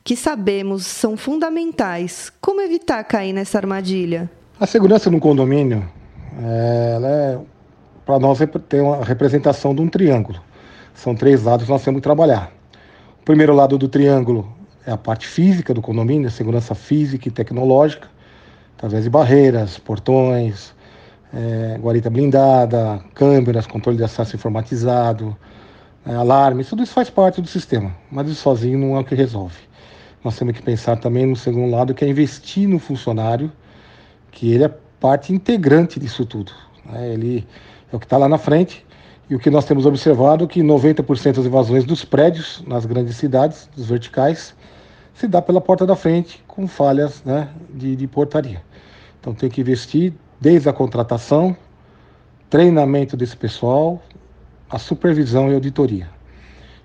que 0.03 0.15
sabemos 0.15 0.85
são 0.85 1.15
fundamentais. 1.15 2.31
Como 2.41 2.61
evitar 2.61 3.03
cair 3.03 3.33
nessa 3.33 3.57
armadilha? 3.57 4.29
A 4.59 4.65
segurança 4.65 5.09
no 5.09 5.19
condomínio, 5.19 5.89
é, 6.39 6.99
é 7.01 7.39
para 8.05 8.19
nós, 8.19 8.39
tem 8.67 8.81
uma 8.81 9.03
representação 9.03 9.73
de 9.73 9.81
um 9.81 9.87
triângulo. 9.87 10.41
São 10.93 11.15
três 11.15 11.43
lados 11.43 11.65
que 11.65 11.71
nós 11.71 11.83
temos 11.83 11.99
que 11.99 12.03
trabalhar. 12.03 12.51
O 13.21 13.23
primeiro 13.23 13.53
lado 13.53 13.77
do 13.77 13.87
triângulo 13.87 14.51
é 14.85 14.91
a 14.91 14.97
parte 14.97 15.25
física 15.27 15.73
do 15.73 15.81
condomínio, 15.81 16.27
a 16.27 16.31
segurança 16.31 16.75
física 16.75 17.27
e 17.27 17.31
tecnológica, 17.31 18.09
através 18.77 19.05
de 19.05 19.09
barreiras, 19.09 19.77
portões, 19.77 20.73
é, 21.33 21.77
guarita 21.79 22.09
blindada, 22.09 23.01
câmeras, 23.15 23.65
controle 23.65 23.97
de 23.97 24.03
acesso 24.03 24.35
informatizado, 24.35 25.35
é, 25.35 25.62
alarmes, 26.05 26.67
tudo 26.67 26.83
isso 26.83 26.93
faz 26.93 27.09
parte 27.09 27.41
do 27.41 27.47
sistema, 27.47 27.95
mas 28.11 28.27
isso 28.27 28.41
sozinho 28.41 28.77
não 28.77 28.97
é 28.97 28.99
o 28.99 29.03
que 29.03 29.15
resolve. 29.15 29.57
Nós 30.23 30.37
temos 30.37 30.55
que 30.55 30.61
pensar 30.61 30.97
também 30.97 31.25
no 31.25 31.35
segundo 31.35 31.71
lado, 31.71 31.93
que 31.93 32.03
é 32.03 32.07
investir 32.07 32.67
no 32.67 32.79
funcionário, 32.79 33.51
que 34.31 34.51
ele 34.51 34.63
é 34.63 34.73
parte 34.99 35.33
integrante 35.33 35.99
disso 35.99 36.25
tudo. 36.25 36.51
Né? 36.85 37.13
Ele 37.13 37.47
é 37.91 37.95
o 37.95 37.99
que 37.99 38.05
está 38.05 38.17
lá 38.17 38.27
na 38.27 38.37
frente, 38.37 38.85
e 39.29 39.35
o 39.35 39.39
que 39.39 39.49
nós 39.49 39.65
temos 39.65 39.85
observado 39.85 40.43
é 40.43 40.47
que 40.47 40.61
90% 40.61 41.35
das 41.35 41.45
invasões 41.45 41.85
dos 41.85 42.03
prédios 42.03 42.63
nas 42.67 42.85
grandes 42.85 43.15
cidades, 43.15 43.69
dos 43.75 43.87
verticais, 43.87 44.53
se 45.13 45.27
dá 45.27 45.41
pela 45.41 45.61
porta 45.61 45.85
da 45.85 45.95
frente, 45.95 46.43
com 46.47 46.67
falhas 46.67 47.23
né, 47.23 47.49
de, 47.73 47.95
de 47.95 48.07
portaria. 48.07 48.61
Então 49.19 49.33
tem 49.33 49.49
que 49.49 49.61
investir 49.61 50.13
desde 50.39 50.67
a 50.67 50.73
contratação, 50.73 51.55
treinamento 52.49 53.15
desse 53.15 53.35
pessoal, 53.35 54.01
a 54.73 54.79
supervisão 54.79 55.51
e 55.51 55.53
auditoria. 55.53 56.09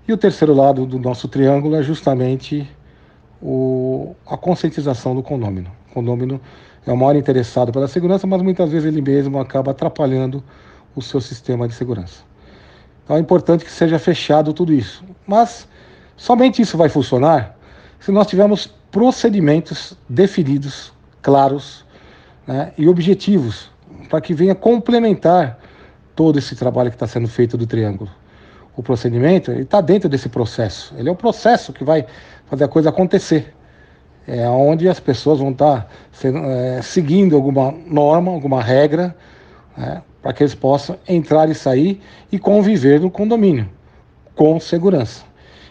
E 0.07 0.13
o 0.13 0.17
terceiro 0.17 0.53
lado 0.53 0.85
do 0.85 0.99
nosso 0.99 1.27
triângulo 1.27 1.75
é 1.75 1.81
justamente 1.81 2.69
o, 3.41 4.15
a 4.27 4.37
conscientização 4.37 5.15
do 5.15 5.23
condômino. 5.23 5.71
O 5.89 5.95
condômino 5.95 6.39
é 6.85 6.93
o 6.93 6.95
maior 6.95 7.15
interessado 7.15 7.71
pela 7.71 7.87
segurança, 7.87 8.27
mas 8.27 8.43
muitas 8.43 8.69
vezes 8.69 8.87
ele 8.87 9.01
mesmo 9.01 9.39
acaba 9.39 9.71
atrapalhando 9.71 10.43
o 10.95 11.01
seu 11.01 11.19
sistema 11.19 11.67
de 11.67 11.73
segurança. 11.73 12.21
Então 13.03 13.17
é 13.17 13.19
importante 13.19 13.65
que 13.65 13.71
seja 13.71 13.97
fechado 13.97 14.53
tudo 14.53 14.71
isso. 14.71 15.03
Mas 15.25 15.67
somente 16.15 16.61
isso 16.61 16.77
vai 16.77 16.89
funcionar 16.89 17.57
se 17.99 18.11
nós 18.11 18.27
tivermos 18.27 18.67
procedimentos 18.91 19.97
definidos, 20.07 20.93
claros 21.23 21.83
né, 22.45 22.71
e 22.77 22.87
objetivos, 22.87 23.71
para 24.11 24.21
que 24.21 24.35
venha 24.35 24.53
complementar 24.53 25.57
todo 26.19 26.37
esse 26.37 26.53
trabalho 26.53 26.89
que 26.89 26.97
está 26.97 27.07
sendo 27.07 27.29
feito 27.29 27.57
do 27.57 27.65
triângulo. 27.65 28.11
O 28.75 28.83
procedimento 28.83 29.53
está 29.53 29.79
dentro 29.79 30.09
desse 30.09 30.27
processo. 30.27 30.93
Ele 30.97 31.07
é 31.07 31.11
o 31.13 31.15
processo 31.15 31.71
que 31.71 31.81
vai 31.81 32.05
fazer 32.47 32.65
a 32.65 32.67
coisa 32.67 32.89
acontecer. 32.89 33.53
É 34.27 34.45
onde 34.49 34.89
as 34.89 34.99
pessoas 34.99 35.39
vão 35.39 35.51
estar 35.51 35.83
tá 35.83 36.27
é, 36.27 36.81
seguindo 36.81 37.37
alguma 37.37 37.71
norma, 37.71 38.33
alguma 38.33 38.61
regra, 38.61 39.15
né, 39.77 40.03
para 40.21 40.33
que 40.33 40.43
eles 40.43 40.53
possam 40.53 40.97
entrar 41.07 41.47
e 41.47 41.55
sair 41.55 42.01
e 42.29 42.37
conviver 42.37 42.99
no 42.99 43.09
condomínio 43.09 43.69
com 44.35 44.59
segurança. 44.59 45.23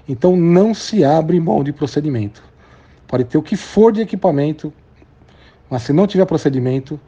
Então 0.08 0.34
não 0.34 0.72
se 0.72 1.04
abre 1.04 1.38
mão 1.38 1.62
de 1.62 1.74
procedimento. 1.74 2.42
Pode 3.06 3.24
ter 3.24 3.36
o 3.36 3.42
que 3.42 3.54
for 3.54 3.92
de 3.92 4.00
equipamento, 4.00 4.72
mas 5.68 5.82
se 5.82 5.92
não 5.92 6.06
tiver 6.06 6.24
procedimento, 6.24 6.98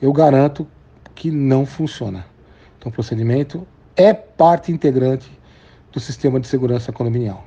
eu 0.00 0.14
garanto 0.14 0.66
que 1.14 1.30
não 1.30 1.66
funciona. 1.66 2.24
Então, 2.86 2.90
o 2.90 2.92
procedimento 2.92 3.66
é 3.96 4.14
parte 4.14 4.70
integrante 4.70 5.28
do 5.92 5.98
sistema 5.98 6.38
de 6.38 6.46
segurança 6.46 6.92
condominial. 6.92 7.44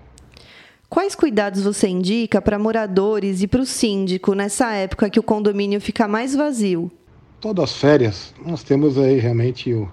Quais 0.89 1.15
cuidados 1.15 1.63
você 1.63 1.87
indica 1.87 2.41
para 2.41 2.59
moradores 2.59 3.41
e 3.41 3.47
para 3.47 3.61
o 3.61 3.65
síndico 3.65 4.33
nessa 4.33 4.73
época 4.73 5.09
que 5.09 5.19
o 5.19 5.23
condomínio 5.23 5.79
fica 5.79 6.09
mais 6.09 6.35
vazio? 6.35 6.91
Todas 7.39 7.65
as 7.65 7.77
férias, 7.77 8.33
nós 8.45 8.63
temos 8.63 8.97
aí 8.97 9.17
realmente 9.17 9.73
o 9.73 9.89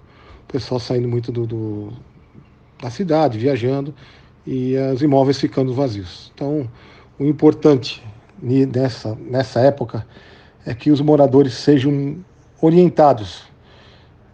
pessoal 0.49 0.81
saindo 0.81 1.07
muito 1.07 1.31
do, 1.31 1.47
do 1.47 1.93
da 2.83 2.91
cidade, 2.91 3.39
viajando, 3.39 3.95
e 4.45 4.75
os 4.93 5.01
imóveis 5.01 5.41
ficando 5.41 5.73
vazios. 5.73 6.33
Então, 6.35 6.69
o 7.21 7.25
importante 7.25 8.03
nessa, 8.43 9.15
nessa 9.15 9.61
época 9.61 10.05
é 10.65 10.75
que 10.75 10.91
os 10.91 11.01
moradores 11.01 11.55
sejam 11.55 12.17
orientados 12.61 13.45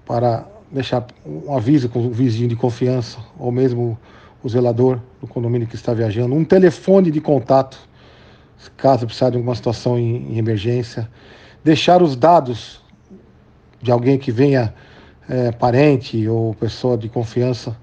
para 0.06 0.51
deixar 0.72 1.06
um 1.24 1.54
aviso 1.54 1.88
com 1.88 2.06
o 2.06 2.10
vizinho 2.10 2.48
de 2.48 2.56
confiança, 2.56 3.18
ou 3.38 3.52
mesmo 3.52 3.98
o 4.42 4.48
zelador 4.48 4.98
do 5.20 5.26
condomínio 5.26 5.68
que 5.68 5.76
está 5.76 5.92
viajando, 5.92 6.34
um 6.34 6.44
telefone 6.44 7.10
de 7.10 7.20
contato, 7.20 7.78
caso 8.76 9.06
precisar 9.06 9.30
de 9.30 9.36
alguma 9.36 9.54
situação 9.54 9.98
em, 9.98 10.32
em 10.32 10.38
emergência, 10.38 11.08
deixar 11.62 12.02
os 12.02 12.16
dados 12.16 12.80
de 13.80 13.90
alguém 13.90 14.18
que 14.18 14.32
venha, 14.32 14.74
é, 15.28 15.52
parente 15.52 16.26
ou 16.26 16.54
pessoa 16.54 16.96
de 16.96 17.08
confiança, 17.08 17.76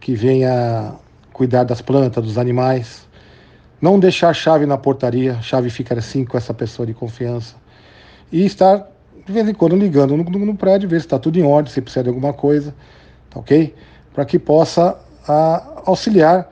que 0.00 0.14
venha 0.14 0.94
cuidar 1.32 1.64
das 1.64 1.80
plantas, 1.80 2.22
dos 2.22 2.36
animais, 2.36 3.08
não 3.80 3.98
deixar 3.98 4.32
chave 4.34 4.66
na 4.66 4.76
portaria, 4.76 5.40
chave 5.40 5.70
fica 5.70 5.96
assim 5.98 6.24
com 6.24 6.36
essa 6.36 6.52
pessoa 6.52 6.86
de 6.86 6.94
confiança, 6.94 7.56
e 8.32 8.44
estar 8.44 8.88
de 9.26 9.32
vez 9.32 9.48
em 9.48 9.54
quando 9.54 9.76
ligando 9.76 10.16
no, 10.16 10.24
no 10.24 10.54
prédio, 10.54 10.88
ver 10.88 11.00
se 11.00 11.06
está 11.06 11.18
tudo 11.18 11.38
em 11.38 11.42
ordem, 11.42 11.72
se 11.72 11.80
precisa 11.80 12.02
de 12.02 12.08
alguma 12.08 12.32
coisa, 12.32 12.74
tá 13.30 13.40
ok? 13.40 13.74
Para 14.12 14.24
que 14.24 14.38
possa 14.38 14.98
a, 15.26 15.82
auxiliar 15.86 16.48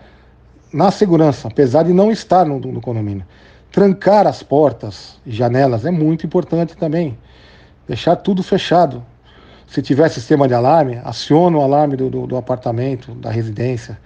na 0.72 0.90
segurança, 0.90 1.48
apesar 1.48 1.82
de 1.82 1.92
não 1.92 2.10
estar 2.10 2.46
no, 2.46 2.58
no 2.58 2.80
condomínio. 2.80 3.26
Trancar 3.70 4.26
as 4.26 4.42
portas 4.42 5.18
e 5.24 5.32
janelas 5.32 5.84
é 5.84 5.90
muito 5.90 6.26
importante 6.26 6.76
também. 6.76 7.18
Deixar 7.86 8.16
tudo 8.16 8.42
fechado. 8.42 9.04
Se 9.66 9.80
tiver 9.80 10.08
sistema 10.10 10.46
de 10.46 10.54
alarme, 10.54 11.00
aciona 11.04 11.56
o 11.56 11.62
alarme 11.62 11.96
do, 11.96 12.10
do, 12.10 12.26
do 12.26 12.36
apartamento, 12.36 13.14
da 13.14 13.30
residência. 13.30 13.98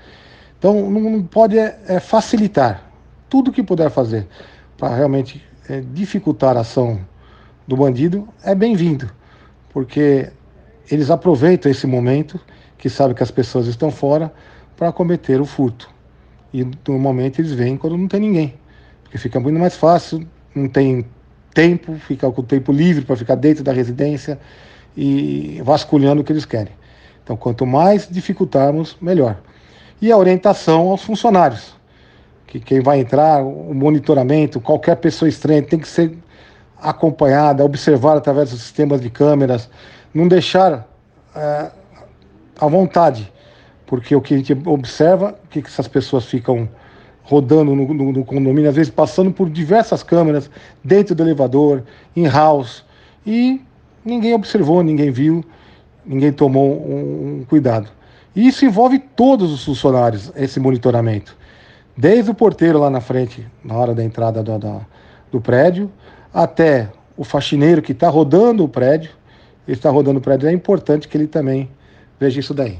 Então, 0.59 0.89
não, 0.89 1.01
não 1.01 1.23
pode 1.23 1.59
é, 1.59 1.79
é, 1.89 2.01
facilitar 2.01 2.83
tudo 3.29 3.53
que 3.53 3.63
puder 3.63 3.91
fazer 3.91 4.27
para 4.79 4.95
realmente 4.95 5.45
é, 5.69 5.83
dificultar 5.93 6.57
a 6.57 6.61
ação 6.61 7.01
do 7.67 7.77
bandido 7.77 8.29
é 8.45 8.55
bem-vindo, 8.55 9.11
porque 9.73 10.31
eles 10.91 11.11
aproveitam 11.11 11.71
esse 11.71 11.87
momento 11.87 12.41
que 12.79 12.89
sabem 12.89 13.15
que 13.15 13.23
as 13.23 13.31
pessoas 13.31 13.67
estão 13.67 13.91
fora 13.91 14.33
para 14.77 14.93
cometer 14.93 15.41
o 15.41 15.45
furto. 15.45 15.91
E 16.53 16.67
normalmente 16.87 17.41
eles 17.41 17.53
vêm 17.53 17.77
quando 17.77 17.97
não 17.97 18.07
tem 18.07 18.21
ninguém, 18.21 18.55
porque 19.03 19.19
fica 19.19 19.41
muito 19.41 19.59
mais 19.59 19.77
fácil, 19.77 20.27
não 20.55 20.69
tem 20.69 21.05
tempo, 21.53 21.95
fica 21.95 22.31
com 22.31 22.41
o 22.41 22.45
tempo 22.45 22.71
livre 22.71 23.05
para 23.05 23.17
ficar 23.17 23.35
dentro 23.35 23.65
da 23.65 23.73
residência 23.73 24.39
e 24.97 25.61
vasculhando 25.65 26.23
o 26.23 26.25
que 26.25 26.33
eles 26.33 26.45
querem. 26.45 26.73
Então, 27.25 27.37
quanto 27.37 27.67
mais 27.67 28.09
dificultarmos, 28.09 28.97
melhor. 29.01 29.39
E 30.01 30.13
a 30.13 30.17
orientação 30.17 30.91
aos 30.91 31.03
funcionários, 31.03 31.75
que 32.47 32.61
quem 32.61 32.81
vai 32.81 33.01
entrar, 33.01 33.43
o 33.43 33.75
monitoramento, 33.75 34.61
qualquer 34.61 34.97
pessoa 34.97 35.29
estranha 35.29 35.63
tem 35.63 35.79
que 35.79 35.89
ser 35.89 36.17
acompanhada, 36.81 37.65
observada 37.65 38.19
através 38.19 38.51
dos 38.51 38.61
sistemas 38.61 39.01
de 39.01 39.11
câmeras, 39.11 39.69
não 40.15 40.29
deixar 40.29 40.87
é, 41.35 41.71
à 42.59 42.67
vontade, 42.67 43.33
porque 43.87 44.15
o 44.15 44.21
que 44.21 44.35
a 44.35 44.37
gente 44.37 44.57
observa, 44.65 45.39
que 45.51 45.61
essas 45.61 45.89
pessoas 45.89 46.25
ficam 46.25 46.69
rodando 47.23 47.75
no, 47.75 47.93
no, 47.93 48.13
no, 48.13 48.25
condomínio, 48.25 48.69
às 48.69 48.77
vezes 48.77 48.91
passando 48.91 49.31
por 49.33 49.51
diversas 49.51 50.03
câmeras 50.03 50.51
dentro 50.83 51.15
do 51.15 51.23
elevador, 51.23 51.83
em 52.15 52.29
house, 52.29 52.85
e 53.27 53.61
ninguém 54.05 54.33
observou, 54.33 54.83
ninguém 54.83 55.11
viu, 55.11 55.45
ninguém 56.05 56.33
tomou 56.33 56.81
um, 56.89 57.41
um 57.41 57.45
cuidado. 57.49 57.89
E 58.35 58.47
isso 58.47 58.65
envolve 58.65 58.99
todos 58.99 59.53
os 59.53 59.65
funcionários, 59.65 60.31
esse 60.37 60.61
monitoramento. 60.61 61.37
Desde 61.97 62.31
o 62.31 62.35
porteiro 62.35 62.79
lá 62.79 62.91
na 62.91 63.01
frente, 63.01 63.47
na 63.65 63.75
hora 63.75 63.95
da 63.95 64.05
entrada 64.05 64.43
do, 64.43 64.59
do, 64.59 64.87
do 65.33 65.41
prédio, 65.41 65.91
até 66.37 66.93
o 67.17 67.25
faxineiro 67.25 67.81
que 67.81 67.93
está 67.93 68.11
rodando 68.11 68.63
o 68.63 68.69
prédio, 68.69 69.11
ele 69.67 69.75
está 69.75 69.89
rodando 69.89 70.19
o 70.19 70.23
prédio, 70.23 70.47
é 70.47 70.53
importante 70.53 71.09
que 71.09 71.17
ele 71.17 71.27
também 71.27 71.71
veja 72.21 72.39
isso 72.39 72.53
daí. 72.53 72.79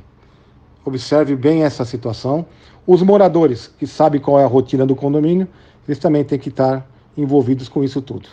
Observe 0.85 1.35
bem 1.35 1.65
essa 1.65 1.83
situação. 1.83 2.45
Os 2.87 3.01
moradores 3.01 3.73
que 3.79 3.87
sabem 3.87 4.21
qual 4.21 4.39
é 4.39 4.45
a 4.45 4.47
rotina 4.47 4.85
do 4.85 4.95
condomínio, 4.95 5.49
eles 5.89 5.99
também 5.99 6.23
têm 6.23 6.39
que 6.39 6.51
estar 6.51 6.87
envolvidos 7.17 7.67
com 7.67 7.83
isso 7.83 8.03
tudo. 8.03 8.29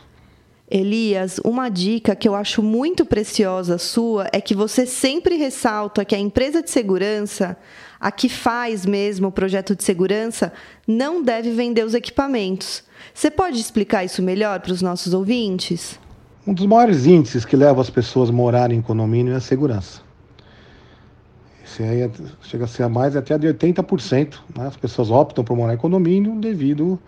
Elias, 0.69 1.39
uma 1.45 1.69
dica 1.69 2.15
que 2.17 2.27
eu 2.27 2.35
acho 2.35 2.61
muito 2.61 3.05
preciosa 3.05 3.77
sua 3.77 4.27
é 4.33 4.41
que 4.41 4.53
você 4.53 4.85
sempre 4.85 5.37
ressalta 5.37 6.03
que 6.03 6.15
a 6.15 6.19
empresa 6.19 6.61
de 6.61 6.69
segurança, 6.69 7.55
a 8.03 8.11
que 8.11 8.27
faz 8.27 8.85
mesmo 8.85 9.29
o 9.29 9.31
projeto 9.31 9.73
de 9.73 9.81
segurança, 9.81 10.51
não 10.85 11.23
deve 11.23 11.51
vender 11.51 11.85
os 11.85 11.93
equipamentos. 11.93 12.83
Você 13.13 13.31
pode 13.31 13.57
explicar 13.57 14.03
isso 14.03 14.21
melhor 14.21 14.59
para 14.59 14.73
os 14.73 14.81
nossos 14.81 15.13
ouvintes? 15.13 15.97
Um 16.45 16.53
dos 16.53 16.65
maiores 16.65 17.05
índices 17.05 17.45
que 17.45 17.55
leva 17.55 17.79
as 17.79 17.89
pessoas 17.89 18.29
a 18.29 18.33
morarem 18.33 18.79
em 18.79 18.81
condomínio 18.81 19.31
é 19.31 19.37
a 19.37 19.39
segurança. 19.39 20.01
Esse 21.63 21.81
aí 21.81 22.01
é, 22.01 22.11
chega 22.41 22.65
a 22.65 22.67
ser 22.67 22.89
mais 22.89 23.15
até 23.15 23.37
de 23.37 23.47
80%. 23.47 24.33
Né? 24.53 24.67
As 24.67 24.75
pessoas 24.75 25.09
optam 25.09 25.41
por 25.41 25.55
morar 25.55 25.73
em 25.73 25.77
condomínio 25.77 26.35
devido 26.41 26.99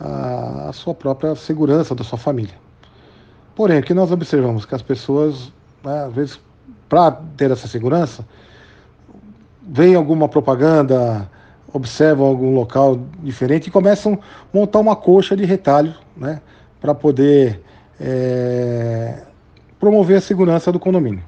à 0.00 0.72
sua 0.74 0.92
própria 0.92 1.36
segurança 1.36 1.94
da 1.94 2.02
sua 2.02 2.18
família. 2.18 2.56
Porém, 3.54 3.78
o 3.78 3.82
que 3.84 3.94
nós 3.94 4.10
observamos 4.10 4.66
que 4.66 4.74
as 4.74 4.82
pessoas, 4.82 5.52
né, 5.84 6.06
às 6.06 6.12
vezes, 6.12 6.40
para 6.88 7.12
ter 7.12 7.52
essa 7.52 7.68
segurança, 7.68 8.26
veem 9.66 9.94
alguma 9.94 10.28
propaganda, 10.28 11.28
observam 11.72 12.26
algum 12.26 12.54
local 12.54 13.00
diferente 13.22 13.68
e 13.68 13.70
começam 13.70 14.14
a 14.14 14.56
montar 14.56 14.80
uma 14.80 14.96
coxa 14.96 15.36
de 15.36 15.44
retalho, 15.44 15.94
né, 16.16 16.40
para 16.80 16.94
poder 16.94 17.62
é, 18.00 19.22
promover 19.78 20.18
a 20.18 20.20
segurança 20.20 20.70
do 20.70 20.78
condomínio. 20.78 21.24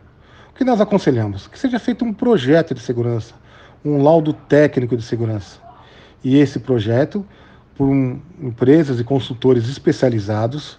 O 0.50 0.56
que 0.56 0.64
nós 0.64 0.80
aconselhamos? 0.80 1.46
Que 1.46 1.58
seja 1.58 1.78
feito 1.78 2.04
um 2.04 2.12
projeto 2.12 2.74
de 2.74 2.80
segurança, 2.80 3.34
um 3.84 4.02
laudo 4.02 4.32
técnico 4.32 4.96
de 4.96 5.02
segurança. 5.02 5.58
E 6.22 6.38
esse 6.38 6.60
projeto, 6.60 7.24
por 7.76 7.88
um, 7.88 8.20
empresas 8.40 9.00
e 9.00 9.04
consultores 9.04 9.68
especializados, 9.68 10.78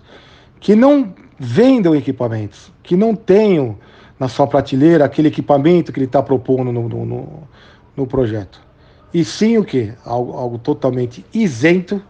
que 0.59 0.75
não 0.75 1.13
vendam 1.37 1.95
equipamentos, 1.95 2.71
que 2.81 2.95
não 2.95 3.15
tenham 3.15 3.77
na 4.19 4.27
sua 4.27 4.47
prateleira 4.47 5.05
aquele 5.05 5.27
equipamento 5.27 5.91
que 5.91 5.99
ele 5.99 6.05
está 6.05 6.23
propondo 6.23 6.71
no, 6.71 6.87
no, 6.87 7.43
no, 7.95 8.07
projeto. 8.07 8.61
E 9.13 9.23
sim 9.25 9.57
o 9.57 9.63
que? 9.63 9.93
Algo, 10.05 10.33
algo 10.33 10.57
totalmente 10.57 11.25
isento, 11.33 12.01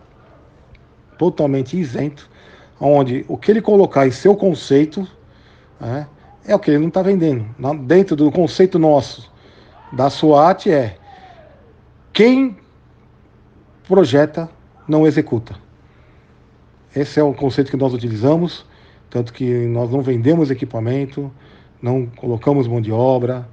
totalmente 1.17 1.77
isento, 1.77 2.29
onde 2.79 3.25
o 3.27 3.37
que 3.37 3.51
ele 3.51 3.61
colocar 3.61 4.07
em 4.07 4.11
seu 4.11 4.35
conceito, 4.35 5.07
né, 5.79 6.07
é 6.45 6.53
o 6.53 6.59
que 6.59 6.71
ele 6.71 6.79
não 6.79 6.89
está 6.89 7.01
vendendo. 7.01 7.45
Dentro 7.85 8.15
do 8.15 8.31
conceito 8.31 8.77
nosso 8.77 9.31
da 9.91 10.09
SWAT 10.09 10.69
é 10.69 10.97
quem 12.13 12.57
projeta 13.87 14.49
não 14.87 15.05
executa. 15.05 15.55
Esse 16.95 17.19
é 17.19 17.23
o 17.23 17.33
conceito 17.33 17.69
que 17.69 17.77
nós 17.77 17.93
utilizamos, 17.93 18.65
tanto 19.09 19.33
que 19.33 19.65
nós 19.67 19.91
não 19.91 20.01
vendemos 20.01 20.49
equipamento, 20.49 21.31
não 21.81 22.05
colocamos 22.05 22.67
mão 22.67 22.81
de 22.81 22.91
obra, 22.91 23.47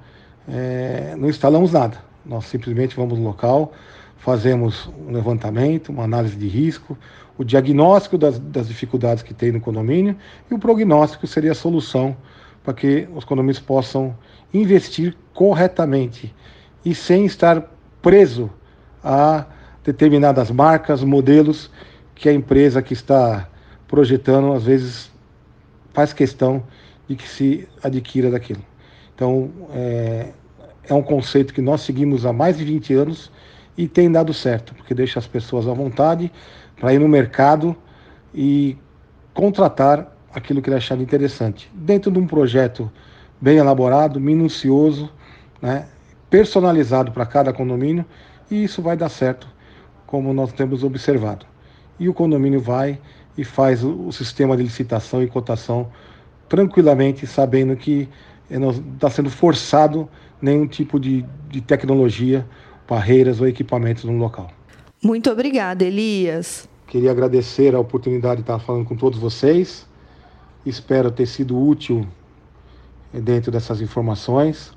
é, 0.47 1.15
não 1.17 1.29
instalamos 1.29 1.71
nada. 1.71 1.97
Nós 2.25 2.45
simplesmente 2.45 2.95
vamos 2.95 3.19
no 3.19 3.25
local, 3.25 3.73
fazemos 4.17 4.89
um 5.07 5.11
levantamento, 5.11 5.89
uma 5.89 6.03
análise 6.03 6.35
de 6.35 6.47
risco, 6.47 6.97
o 7.37 7.43
diagnóstico 7.43 8.17
das, 8.17 8.39
das 8.39 8.67
dificuldades 8.67 9.23
que 9.23 9.33
tem 9.33 9.51
no 9.51 9.59
condomínio 9.59 10.15
e 10.49 10.53
o 10.53 10.59
prognóstico 10.59 11.27
seria 11.27 11.51
a 11.51 11.55
solução 11.55 12.15
para 12.63 12.73
que 12.73 13.07
os 13.13 13.25
condomínios 13.25 13.59
possam 13.59 14.15
investir 14.53 15.15
corretamente 15.33 16.33
e 16.85 16.93
sem 16.95 17.25
estar 17.25 17.69
preso 18.01 18.49
a 19.03 19.45
determinadas 19.83 20.49
marcas, 20.49 21.03
modelos 21.03 21.69
que 22.15 22.29
a 22.29 22.33
empresa 22.33 22.81
que 22.81 22.93
está 22.93 23.49
projetando 23.87 24.53
às 24.53 24.63
vezes 24.63 25.11
faz 25.93 26.13
questão 26.13 26.63
de 27.07 27.15
que 27.15 27.27
se 27.27 27.67
adquira 27.83 28.29
daquilo. 28.31 28.63
Então, 29.15 29.51
é, 29.73 30.29
é 30.87 30.93
um 30.93 31.01
conceito 31.01 31.53
que 31.53 31.61
nós 31.61 31.81
seguimos 31.81 32.25
há 32.25 32.33
mais 32.33 32.57
de 32.57 32.65
20 32.65 32.93
anos 32.93 33.31
e 33.77 33.87
tem 33.87 34.11
dado 34.11 34.33
certo, 34.33 34.73
porque 34.75 34.93
deixa 34.93 35.19
as 35.19 35.27
pessoas 35.27 35.67
à 35.67 35.73
vontade 35.73 36.31
para 36.75 36.93
ir 36.93 36.99
no 36.99 37.07
mercado 37.07 37.75
e 38.33 38.77
contratar 39.33 40.15
aquilo 40.33 40.61
que 40.61 40.69
ele 40.69 40.77
achava 40.77 41.01
interessante. 41.01 41.71
Dentro 41.73 42.11
de 42.11 42.19
um 42.19 42.27
projeto 42.27 42.91
bem 43.39 43.57
elaborado, 43.57 44.19
minucioso, 44.19 45.11
né, 45.61 45.85
personalizado 46.29 47.11
para 47.11 47.25
cada 47.25 47.53
condomínio, 47.53 48.05
e 48.49 48.63
isso 48.63 48.81
vai 48.81 48.97
dar 48.97 49.09
certo, 49.09 49.47
como 50.05 50.33
nós 50.33 50.51
temos 50.51 50.83
observado. 50.83 51.45
E 51.99 52.09
o 52.09 52.13
condomínio 52.13 52.59
vai 52.59 52.99
e 53.37 53.43
faz 53.43 53.83
o 53.83 54.11
sistema 54.11 54.55
de 54.55 54.63
licitação 54.63 55.21
e 55.23 55.27
cotação 55.27 55.89
tranquilamente, 56.47 57.25
sabendo 57.25 57.75
que 57.75 58.07
não 58.49 58.71
está 58.71 59.09
sendo 59.09 59.29
forçado 59.29 60.07
nenhum 60.41 60.67
tipo 60.67 60.99
de, 60.99 61.25
de 61.49 61.61
tecnologia, 61.61 62.45
barreiras 62.87 63.41
ou 63.41 63.47
equipamentos 63.47 64.03
no 64.03 64.17
local. 64.17 64.51
Muito 65.01 65.29
obrigada, 65.31 65.83
Elias. 65.83 66.69
Queria 66.87 67.11
agradecer 67.11 67.73
a 67.73 67.79
oportunidade 67.79 68.37
de 68.37 68.41
estar 68.41 68.59
falando 68.59 68.85
com 68.85 68.95
todos 68.95 69.17
vocês 69.17 69.87
Espero 70.65 71.11
ter 71.11 71.25
sido 71.25 71.61
útil 71.61 72.07
eh, 73.13 73.19
dentro 73.19 73.51
dessas 73.51 73.81
informações. 73.81 74.71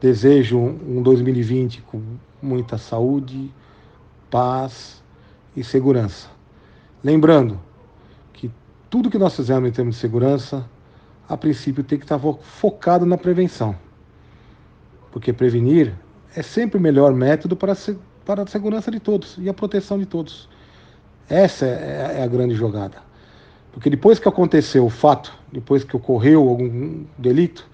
Desejo 0.00 0.58
um 0.58 1.02
2020 1.02 1.82
com 1.82 2.00
muita 2.40 2.78
saúde, 2.78 3.52
paz 4.30 5.02
e 5.56 5.64
segurança. 5.64 6.28
Lembrando 7.02 7.58
que 8.32 8.48
tudo 8.88 9.10
que 9.10 9.18
nós 9.18 9.34
fizemos 9.34 9.68
em 9.68 9.72
termos 9.72 9.96
de 9.96 10.00
segurança, 10.00 10.68
a 11.28 11.36
princípio 11.36 11.82
tem 11.82 11.98
que 11.98 12.04
estar 12.04 12.18
focado 12.40 13.06
na 13.06 13.16
prevenção. 13.16 13.74
Porque 15.10 15.32
prevenir 15.32 15.94
é 16.34 16.42
sempre 16.42 16.78
o 16.78 16.80
melhor 16.80 17.12
método 17.12 17.56
para, 17.56 17.76
para 18.24 18.42
a 18.42 18.46
segurança 18.46 18.90
de 18.90 19.00
todos 19.00 19.36
e 19.38 19.48
a 19.48 19.54
proteção 19.54 19.98
de 19.98 20.06
todos. 20.06 20.48
Essa 21.28 21.66
é, 21.66 22.16
é 22.18 22.22
a 22.22 22.26
grande 22.26 22.54
jogada. 22.54 22.98
Porque 23.72 23.90
depois 23.90 24.18
que 24.18 24.28
aconteceu 24.28 24.84
o 24.84 24.90
fato, 24.90 25.36
depois 25.52 25.82
que 25.82 25.96
ocorreu 25.96 26.48
algum 26.48 27.04
delito, 27.18 27.68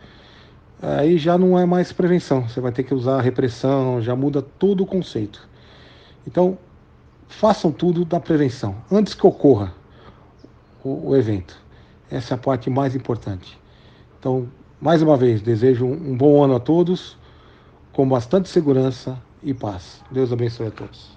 aí 0.80 1.18
já 1.18 1.36
não 1.36 1.58
é 1.58 1.66
mais 1.66 1.92
prevenção. 1.92 2.48
Você 2.48 2.60
vai 2.60 2.72
ter 2.72 2.84
que 2.84 2.94
usar 2.94 3.18
a 3.18 3.20
repressão, 3.20 4.00
já 4.00 4.16
muda 4.16 4.40
todo 4.40 4.82
o 4.82 4.86
conceito. 4.86 5.48
Então, 6.26 6.56
façam 7.28 7.70
tudo 7.70 8.04
da 8.04 8.20
prevenção, 8.20 8.76
antes 8.90 9.14
que 9.14 9.26
ocorra 9.26 9.74
o, 10.82 11.10
o 11.10 11.16
evento. 11.16 11.60
Essa 12.10 12.34
é 12.34 12.36
a 12.36 12.38
parte 12.38 12.68
mais 12.68 12.96
importante. 12.96 13.56
Então, 14.18 14.48
mais 14.80 15.00
uma 15.00 15.16
vez, 15.16 15.40
desejo 15.40 15.86
um 15.86 16.16
bom 16.16 16.42
ano 16.42 16.56
a 16.56 16.60
todos, 16.60 17.16
com 17.92 18.08
bastante 18.08 18.48
segurança 18.48 19.16
e 19.42 19.54
paz. 19.54 20.02
Deus 20.10 20.32
abençoe 20.32 20.66
a 20.66 20.70
todos. 20.70 21.10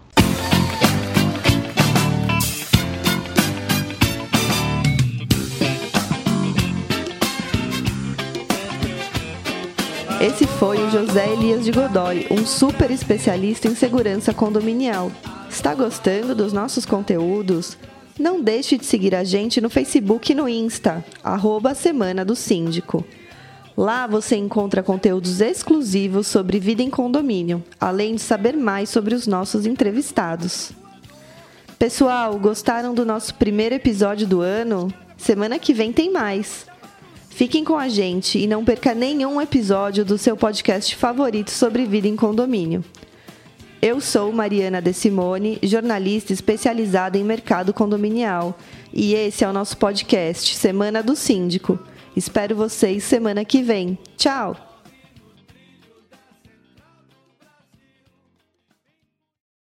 Esse 10.22 10.48
foi 10.48 10.78
o 10.78 10.90
José 10.90 11.34
Elias 11.34 11.66
de 11.66 11.72
Godoy, 11.72 12.28
um 12.32 12.46
super 12.46 12.90
especialista 12.92 13.68
em 13.68 13.76
segurança 13.76 14.34
condominial. 14.34 15.12
Está 15.50 15.76
gostando 15.76 16.34
dos 16.34 16.54
nossos 16.54 16.86
conteúdos? 16.86 17.78
Não 18.18 18.42
deixe 18.42 18.78
de 18.78 18.86
seguir 18.86 19.16
a 19.16 19.24
gente 19.24 19.60
no 19.60 19.70
Facebook 19.70 20.32
e 20.32 20.36
no 20.36 20.48
Insta, 20.48 21.04
arroba 21.24 21.74
Semana 21.74 22.24
do 22.24 22.36
Síndico. 22.36 23.04
Lá 23.76 24.06
você 24.06 24.36
encontra 24.36 24.84
conteúdos 24.84 25.42
exclusivos 25.42 26.28
sobre 26.28 26.60
vida 26.60 26.84
em 26.84 26.92
condomínio, 26.92 27.64
além 27.80 28.14
de 28.14 28.22
saber 28.22 28.56
mais 28.56 28.90
sobre 28.90 29.16
os 29.16 29.26
nossos 29.26 29.66
entrevistados. 29.66 30.72
Pessoal, 31.80 32.38
gostaram 32.38 32.94
do 32.94 33.04
nosso 33.04 33.34
primeiro 33.34 33.74
episódio 33.74 34.28
do 34.28 34.42
ano? 34.42 34.94
Semana 35.18 35.58
que 35.58 35.74
vem 35.74 35.92
tem 35.92 36.12
mais. 36.12 36.68
Fiquem 37.32 37.64
com 37.64 37.76
a 37.76 37.90
gente 37.90 38.38
e 38.38 38.46
não 38.46 38.64
perca 38.64 38.94
nenhum 38.94 39.42
episódio 39.42 40.06
do 40.06 40.20
seu 40.20 40.38
podcast 40.38 40.96
favorito 40.96 41.50
sobre 41.50 41.88
vida 41.88 42.08
em 42.08 42.16
condomínio. 42.16 42.86
Eu 43.86 44.00
sou 44.00 44.32
Mariana 44.32 44.82
De 44.82 44.94
Simone, 44.94 45.60
jornalista 45.62 46.32
especializada 46.32 47.18
em 47.18 47.24
mercado 47.26 47.74
condominial, 47.74 48.58
e 48.94 49.14
esse 49.14 49.44
é 49.44 49.50
o 49.50 49.52
nosso 49.52 49.76
podcast 49.76 50.56
Semana 50.56 51.04
do 51.04 51.18
Síndico. 51.18 51.78
Espero 52.16 52.56
vocês 52.56 53.04
semana 53.04 53.44
que 53.44 53.62
vem. 53.62 53.98
Tchau! 54.16 54.73